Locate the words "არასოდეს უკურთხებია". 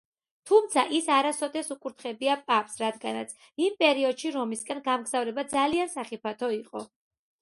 1.17-2.37